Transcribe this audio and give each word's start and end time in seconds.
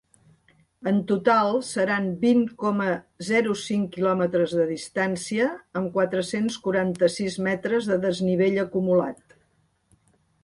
En 0.91 0.95
total 1.09 1.51
seran 1.71 2.07
vint 2.23 2.39
coma 2.63 2.87
zero 3.27 3.53
cinc 3.63 3.91
quilòmetres 3.97 4.55
de 4.61 4.65
distància, 4.71 5.49
amb 5.81 5.91
quatre-cents 5.99 6.57
quaranta-sis 6.69 7.37
m 7.47 7.55
de 7.91 7.99
desnivell 8.07 8.57
acumulat. 8.63 9.37